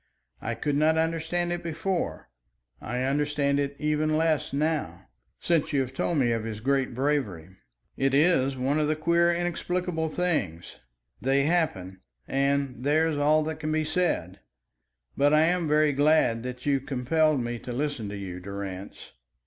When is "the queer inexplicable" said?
8.87-10.09